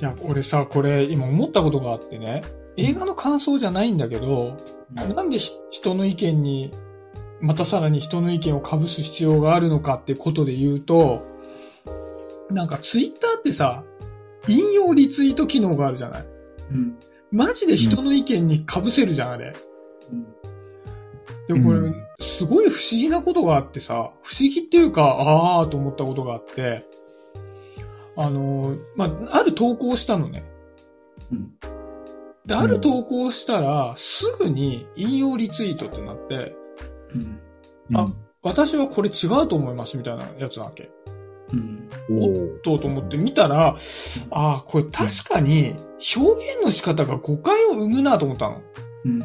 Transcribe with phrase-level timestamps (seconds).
[0.00, 2.42] いや、俺さ、これ今思ったことがあってね、
[2.76, 4.56] 映画の感想じゃないんだけど、
[4.92, 6.74] なんでひ人の意見に、
[7.40, 11.22] またさらに人の意見を被す必要があるのかってことで言うと、
[12.50, 13.84] なんかツイッターってさ、
[14.46, 16.26] 引用リツイート機能があるじゃない？
[16.72, 16.98] うん。
[17.32, 19.54] マジで人の意見に被せるじゃん、あれ。
[21.48, 21.94] でもこれ、うん。
[22.20, 26.84] すごい不思議なことがあってさ、不思議っていうか、ああーと思ったことがあって、
[28.16, 30.44] あのー、まあ、ある投稿をしたのね。
[31.30, 31.52] うん。
[32.46, 36.56] で、ある投稿をしたら、すぐに引用リツイートってなって、
[37.14, 37.40] うん。
[37.94, 38.08] あ
[38.42, 40.90] 私はこれ違うと思いますみたいなやつなわけ。
[41.52, 41.88] うん。
[42.08, 43.74] うん、おーとうと思って見たら、あ
[44.30, 45.74] あ、これ確かに
[46.16, 48.62] 表現の仕方が誤解を生むなと思ったの。
[49.04, 49.20] うん。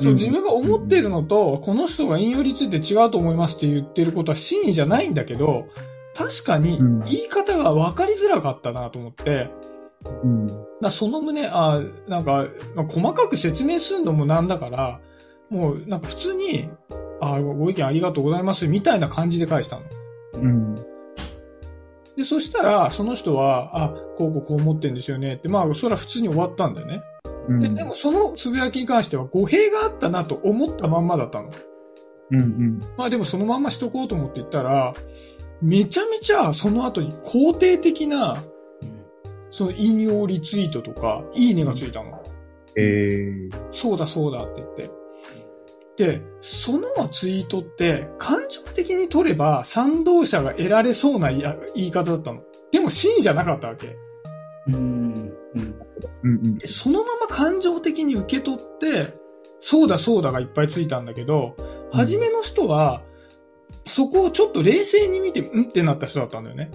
[0.00, 5.66] そう自分が思ってるのと、この人が引用について違うと思いますって言ってることは真意じゃないんだけど、
[6.14, 9.50] 確かにうん言い方が分かりづらかったなと思って、
[10.22, 10.46] うん。
[10.80, 15.00] だその旨、あなんか、まあ細かく説明するのもなんだから、
[15.50, 16.68] もうなんか普通に、
[17.20, 19.82] あご意見ありがとうございますみたいな感じで返したの。
[20.34, 20.74] うん。
[22.16, 27.02] で、そしたら、その人は、あ、こうこうこう思ってんですよねって、まあ、それは普通に終わったんだよね。
[27.48, 27.60] うん。
[27.60, 31.50] で、でもそのつぶやきに関しては語弊があったなと思ったまんまだったの。
[32.30, 32.40] うん。
[32.40, 32.80] うん。
[32.96, 34.94] まあでもそのまんましとこうと思って言ったら、
[35.62, 38.42] めちゃめちゃその後に肯定的な、
[39.50, 42.22] その引用リツイートとか、いいねがついたの。
[42.76, 43.72] えー。
[43.72, 44.90] そうだそうだって言って。
[45.96, 51.42] で、そのツイートって感情的に取れば賛同者が得られそうな言い
[51.76, 52.42] 言い方だったの。
[52.72, 53.96] でも真意じゃなかったわけ。
[54.66, 54.74] うん。
[54.74, 55.34] うん。
[55.54, 55.74] うん。
[56.24, 56.58] うん。
[56.58, 59.14] でそのまま感情的に受け取って、
[59.60, 63.02] そうだそうだがいっぱいついたんだけど、うん初めの人は、
[63.86, 65.64] そこをちょっと冷静に見て、うん？
[65.64, 66.70] ってなった人だったんだよね。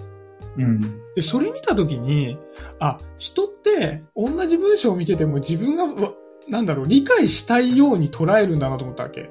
[0.56, 0.80] うん。
[1.14, 2.38] で、それ見たときに、
[2.78, 6.12] あ、人って同じ文章を見てても自分がわ、
[6.48, 9.30] なんだろう、理解したいように捉えるんだなと思ったわけ。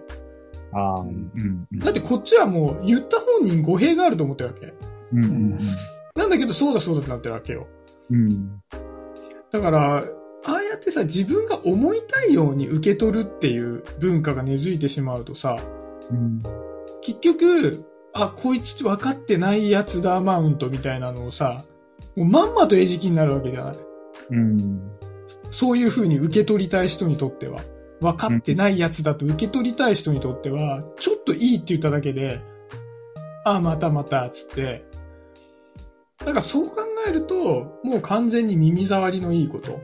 [0.71, 1.67] ああ、うん。
[1.71, 1.79] うん。
[1.79, 4.73] だってこっちはもう言った本人語弊があると思ってるわけ。
[5.13, 5.23] うん。
[5.23, 5.59] うん。
[6.15, 7.67] なんだけどそうだそうだってなってるわけよ。
[8.11, 8.61] うん。
[9.51, 10.03] だから、
[10.45, 15.57] ああやってさ、自分が思いたいように受け取るっていう文化が根付いてしまうとさ、
[16.11, 16.41] うん。
[17.01, 21.63] 結局、あ、こいつ分かってないやつだマウントみたいなのをさ、
[22.15, 23.75] もうまんまと餌食になるわけじゃない。
[24.31, 24.91] うん。
[25.51, 27.61] そういう風に受け取りたい人にとっては。
[28.01, 32.41] 分かってないやつだと受け取りたい人にとっては、ちょっといいって言っただけで、
[33.43, 34.85] あ、またまた、つって。
[36.25, 36.77] なんかそう考
[37.07, 39.79] えると、もう完全に耳障りのいいこと。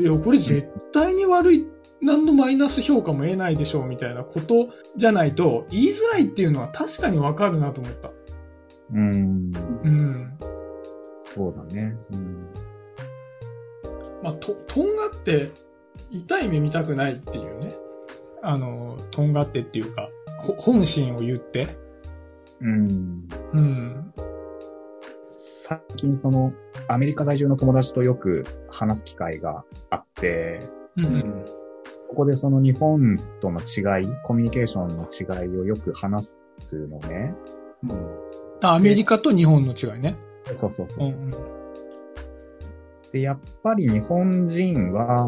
[0.00, 1.66] いや、これ絶対に悪い、
[2.02, 8.10] 何のマイナス評価も得ないでしょう、みたいなことじゃないと、言いづらいっていうのは確かにわかるなと思った。
[8.92, 9.52] うん。
[9.84, 10.38] うん。
[11.24, 11.96] そうだね。
[12.12, 12.48] うん。
[14.22, 15.52] まあ、と、とんがって、
[16.10, 17.74] 痛い目見たくないっていうね。
[18.42, 21.68] あの、とんがってっていうか、ほ本心を言って。
[22.60, 23.28] うん。
[23.52, 24.14] うん。
[25.28, 26.52] 最近その、
[26.88, 31.04] アメリカ在住の友達とよく話す機会があって、うん。
[31.04, 31.08] う。
[31.08, 31.61] うんん。
[32.12, 36.40] ここでその日本との違い、コミュニケーションの違いをよく話す
[36.74, 37.34] のね。
[38.62, 40.18] あアメリカと日本の違いね。
[40.54, 41.10] そうそうそうう。
[41.10, 41.34] んうん。
[43.12, 45.26] で、やっぱり日本人は、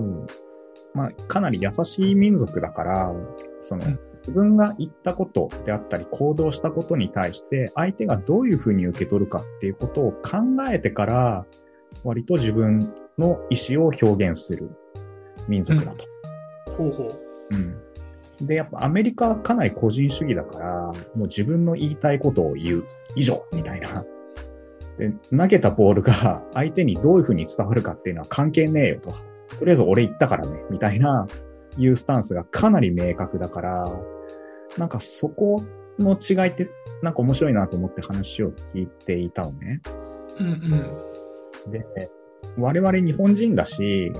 [0.93, 3.13] まあ、かなり優しい民族だから、
[3.61, 10.39] そのうん、自分が言ったことであったり、行動したことに対して、相手がどういうふうに受け取るかっていうことを考
[10.71, 11.47] えてから、
[12.03, 14.69] 割と自分の意思を表現する
[15.49, 16.14] 民族だと。
[16.77, 17.55] ほうほう。
[17.55, 18.47] うん。
[18.47, 22.85] で、やっぱアメリカはかなり個人主義だから、もう自分の言いたいことを言う
[23.17, 24.05] 以上みたいな。
[24.99, 29.15] で、投げたボールが相手にどういうふうに伝わるかっていうのは関係ねえよと。
[29.59, 31.27] とりあえず俺言ったからね、みたいな、
[31.77, 33.93] いうスタンスがかなり明確だから、
[34.79, 35.63] なんかそこ
[35.99, 36.71] の違いって、
[37.03, 39.81] なんか面白いなと思って話を聞いていたのね。
[40.41, 40.47] うん
[41.67, 41.71] うん。
[41.71, 41.85] で、
[42.57, 44.13] 我々日本人だし、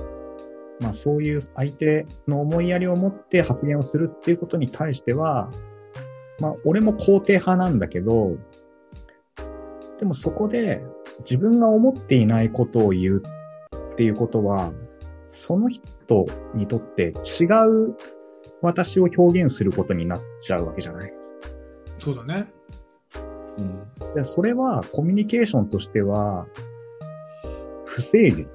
[0.79, 5.49] まあそういう相手の思いやりを持って発言をするっていうことに対しては、
[6.39, 8.35] まあ俺も肯定派なんだけど、
[9.99, 10.81] でもそこで
[11.19, 13.23] 自分が思っていないことを言う
[13.93, 14.73] っていうことは、
[15.25, 17.95] その人にとって違う
[18.61, 21.13] 私を表現することになっちゃうわけじゃない。
[21.99, 22.47] そうだね。
[23.57, 26.45] うん、でそれはコミュニケーションとしては
[27.85, 28.45] 不誠実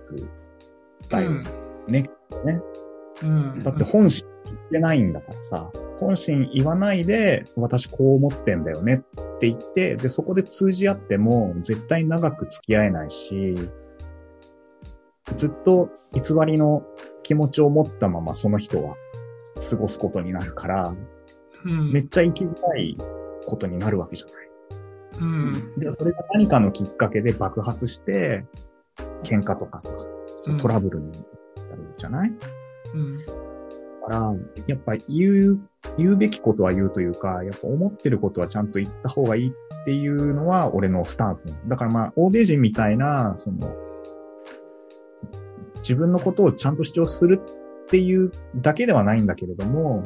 [1.08, 1.43] だよ
[1.91, 2.11] ね。
[2.45, 2.61] ね。
[3.23, 3.59] うん。
[3.61, 13.55] だって本心言ってないんだからさ、本心言わないで私こう思ってんだよねって言って、で、そこで通じ合っても絶対長く付き合えないし、
[15.37, 16.83] ずっと偽りの
[17.23, 18.97] 気持ちを持ったままその人は
[19.71, 20.95] 過ごすことになるから、
[21.65, 21.93] うん。
[21.93, 22.97] めっちゃ生きづらい
[23.47, 24.51] ことになるわけじゃない。
[25.21, 25.75] うん。
[25.79, 28.45] で、それが何かのきっかけで爆発して、
[29.23, 29.91] 喧嘩とかさ、
[30.59, 31.13] トラブルに
[31.70, 32.32] なるじゃない、
[32.94, 33.19] うん。
[33.19, 33.32] だか
[34.08, 34.34] ら、
[34.67, 35.61] やっぱ言う、
[35.96, 43.75] 言うべきことは言うというか、やっぱ思ってることはちゃんと言った方がいいっていうのは俺のスタンスだからまあ、欧米人みたいな、その、
[45.76, 47.40] 自分のことをちゃんと主張する
[47.84, 50.02] っていうだけではないんだけれども、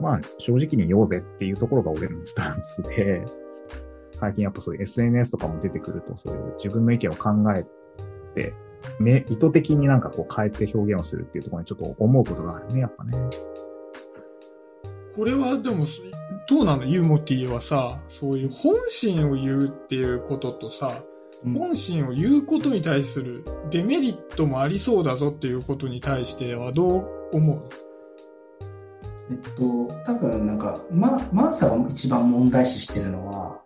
[0.00, 3.24] まあ、正直に言おうぜっていうところが俺のスタンスで、
[4.18, 7.64] 最近やっぱそういう SNS とかも出てくると、そういう自分の意見を考え
[8.34, 8.54] て、
[9.00, 13.18] ね、意図的になんかこう変えて表現をするっていうところにちょっと思うことがあるね、やっぱね。
[15.16, 15.86] これはでも、
[16.48, 16.84] どうなの？
[16.84, 21.02] ユーモティはさ、そういう本心を言うっていうこととさ、
[21.44, 27.62] 本心を言うことに対するデメリットもありそうだぞっていうことに対してはどう思う？
[29.30, 33.58] えっと、多分なんか、ま、マーサが一番問題視してるのは、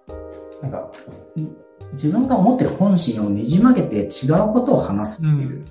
[0.63, 0.93] なんか、
[1.37, 1.57] ん
[1.93, 5.65] 自分が思ってる本心をねじ曲げて違うことを話すっていう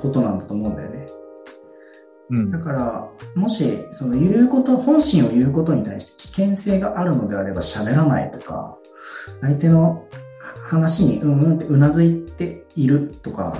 [0.00, 1.06] ことなんだと思うんだよね。
[2.30, 2.58] うんだ。
[2.58, 8.76] から、もし、その言うこと、本心を言うことに対して危険性があるのであれば喋らないとか、
[9.40, 10.06] 相手の
[10.68, 13.56] 話にうんうんってうなずいているとか、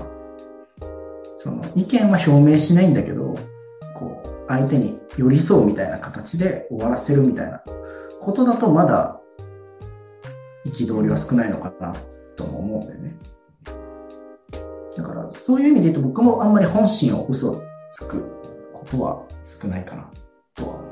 [1.36, 3.36] その意見は表明しないんだけど、
[3.94, 7.62] こう、相手に寄り添うみたいな形で終わらせるみたいな
[8.20, 9.17] ことだとまだ
[10.70, 11.94] 憤りは少ないのかな
[12.36, 13.16] とも思うんだよね。
[14.96, 17.62] だから、そういう意味で言うと僕もあんまり本心を嘘
[17.92, 18.24] つく
[18.72, 20.10] ことは少ないかな
[20.54, 20.88] とは思う。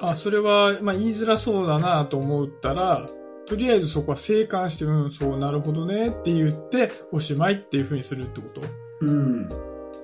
[0.00, 3.08] あ、それは、まあ、言いづらそうだなと思ったら、
[3.46, 8.60] とりあえずそこは静観して、うん、そう、なるほどねって言って、おしまいっていうふうにするってこと？
[9.00, 9.48] うん。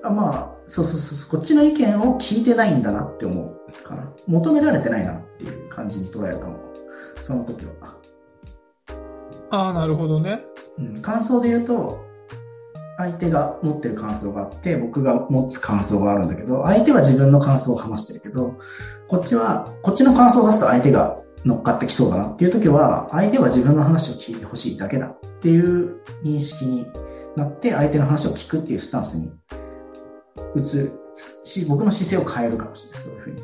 [0.05, 4.11] あまあ、そうそうそう、こっちの意見を聞いてないんだなって思うかな。
[4.27, 6.59] 求められてないなっていう感じに捉えるかも。
[7.21, 7.97] その時は。
[9.53, 10.41] ああ、なるほどね。
[10.79, 12.01] うん、感想で言うと、
[12.97, 18.55] 相手が持ってる感想があって、僕が持つ感想があるんだけど、相手は自分の感想を話してるけど、
[19.09, 26.87] こっちは、こっちの感想を出すと相手が乗っかってきそうだなっていう時は、相手は自分の話を聞いてほしいだけだっていう認識に
[27.37, 29.33] なって、相手の話を聞くっていうスタンスに
[30.57, 30.93] 移る
[31.45, 33.43] し、僕の姿勢を変えるかもしれない、そういうふうに。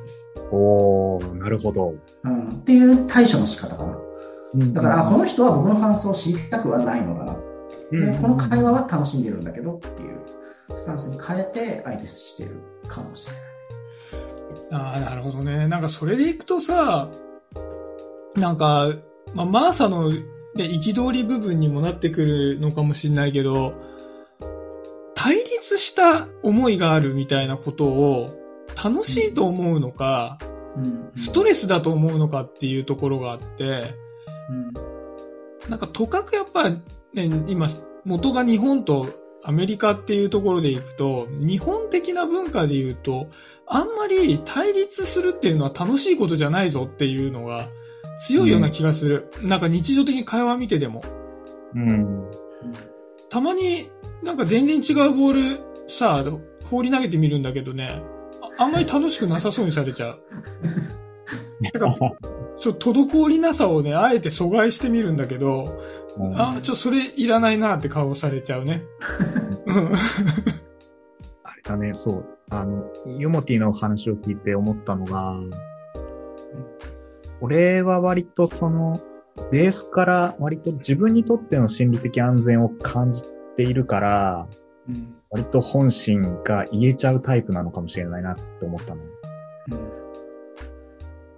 [0.53, 1.95] おー、なるほど。
[2.25, 4.08] うん、っていう対処の仕方かな。
[4.55, 7.37] だから、あ、この、の人は僕の感想を知りたくはないのだな。
[7.93, 8.13] うん。
[8.13, 10.19] で、この会話は楽しんでるんだけどっていう
[10.75, 13.43] スタンスに変えて相手してるかもしれない。
[14.73, 15.69] ああ、なるほどね。
[15.69, 17.09] なんかそれでいくとさ、
[18.37, 18.93] なんか、
[19.35, 20.25] まあ、マーサの、ね、
[20.57, 23.73] 憤り部分にもなってくるのかもしれないけど、
[25.15, 28.31] 対立した思いがあるみたいなことを
[28.83, 30.39] 楽しいと思うのか、
[30.77, 31.11] うん。
[31.17, 33.95] ストレスだと思うのかっていうところがあって、
[34.49, 34.99] うん
[35.69, 36.81] なんかとかくやっぱ、ね、
[37.47, 37.69] 今、
[38.05, 39.09] 元が日本と
[39.45, 43.29] アメリカっていうところでいくと、日本的な文化で言うと、
[43.67, 47.69] あんまり対立するっていうのは楽しいことじゃないぞっていうのが
[48.21, 49.31] 強いような気がする。
[49.43, 51.03] なんか日常的に会話見てでも。
[51.75, 52.31] うん。
[53.29, 53.91] たまに
[54.23, 56.25] なんか全然違うボールさ、
[56.65, 58.03] 放り投げてみるんだけどね、
[58.59, 60.21] ああんまり楽しくなさそうにされちゃう。
[61.61, 61.71] な
[62.59, 65.81] んかそう、滞りなさをね、あえて阻害してみるんだけど、
[66.35, 68.85] あ、ちょ、それいらないなって顔されちゃうね。
[69.67, 69.93] うん。
[71.45, 72.25] あれだね、そう。
[72.51, 75.37] あの、ユモティの話を聞いて思ったのが、
[77.41, 79.01] 俺は割とその、
[79.53, 83.23] ベースから割と自分にとっての心理的安全を感じ
[83.57, 84.47] ているから、
[84.89, 89.03] うん割と本心が言えちゃうタイプなのかもしれないなって思ったの。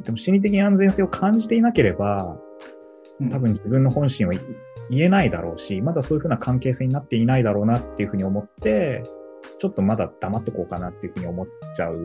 [0.04, 2.36] でも心理的安全性を感じていなければ、
[3.20, 4.34] うん多分自分の本心は
[4.88, 9.02] 言えないだろうし、まだそういうふうな関係性になっていないだろうなっていうふうに思って、
[9.58, 12.02] ちょっとまだ黙っとこうかなっていうふうに思っちゃう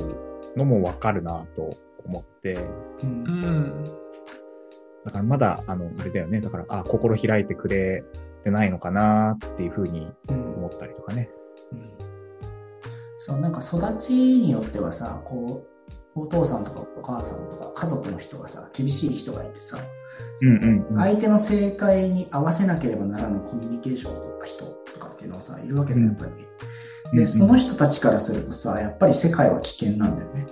[0.58, 1.70] のもわかるなと
[2.06, 2.56] 思って、
[3.02, 3.84] うんうん。
[5.06, 6.42] だからまだ、あの、あれだよね。
[6.42, 8.04] だから、あ、心開いてくれ
[8.44, 11.30] てないのかなっていうふうにうん思ったりとかね。
[13.18, 15.75] そう、なんか育ちによってはさ、こう、
[16.16, 19.78] お父さんとかお母さんとか家族の人がさ、厳しい人がいてさ、
[20.42, 21.02] うんうんうん。
[21.02, 26.32] 相手の正解に合わせなければならぬコミュニケーションを取った人とかっていうのはさ、いるわけだよ、やっぱり。
[26.32, 26.46] で、
[27.12, 30.48] うんうんその人たちからするとさ、やっぱり世界は危険なんだよね。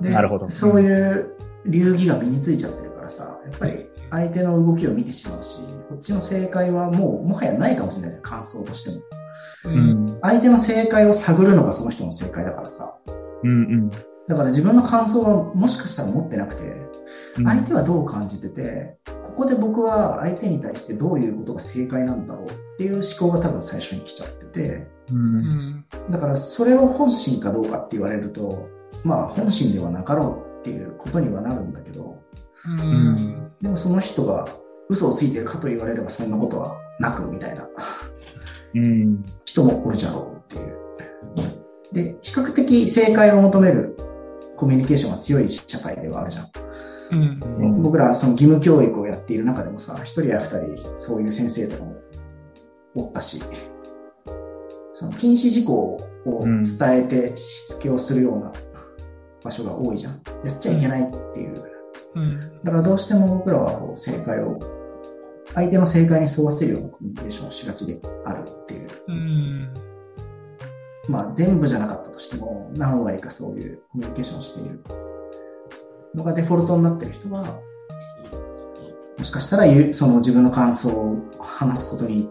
[0.00, 9.72] でなるほどそういう流儀が身についちゃってるからさ、やっぱり相手の動きを見てしまうし、こっちの正解はもうもはやないかもしれないじゃん、感想としても。
[9.72, 10.18] うん。
[10.22, 12.94] 相手の正解を探るのがその人の正解だからさ。
[13.42, 13.90] うんうん。
[14.30, 25.84] だから自分の感想はもしかしたら持ってなくて、うん相手はどう感じてて、ここで僕は相手に対してどういうことが正解なんだろうっていう思考が多分最初に来ちゃってて、ううんん。
[26.10, 28.68] だからそれを本心かどうかって言われると、
[29.02, 32.22] まあ本心ではなかろうっていうことにはなるんだけど、
[32.64, 33.50] うん。
[33.60, 34.48] でもその人が
[34.88, 37.68] 嘘をついてるかと言われればそんなことはなくみたいな
[38.74, 39.24] うん。
[39.44, 40.80] 人もおるじゃろうっていう。
[41.92, 43.96] で、比較的正解を求める
[44.60, 46.50] コミュニケーションが強い社会ではあるじゃん。
[47.12, 47.40] うん。
[47.42, 51.96] うん僕らはその義務教育をやっている中でもさ、一人や二人そういう先生とかも
[52.94, 53.42] おったし、
[54.92, 56.64] その禁止事項を伝
[56.98, 58.52] えてしつけをするような
[59.42, 60.12] 場所が多いじゃん。
[60.44, 61.64] やっちゃいけないっていう。
[62.16, 62.60] うん。
[62.62, 64.58] だからどうしても僕らはこう正解を、
[65.54, 68.88] 相手の正解に沿わせるようなコミュニケーションをしがちであるっていう。
[69.08, 69.89] うん。
[71.08, 74.84] まあ全部じゃなかったとしても、何割かそういうコミュニケーションをしている
[76.14, 77.44] のがデフォルトになってる人は、
[79.18, 82.28] もしかしたらその自分の感想を話すことに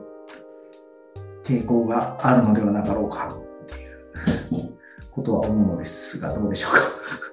[1.44, 3.76] 抵抗があるのではなかろうかって
[4.56, 4.78] いう
[5.12, 7.29] ことは思うのですが、どうでしょうか？